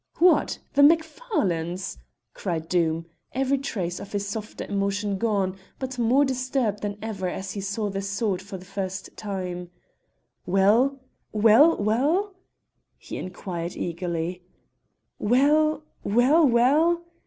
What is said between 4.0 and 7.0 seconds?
his softer emotion gone, but more disturbed than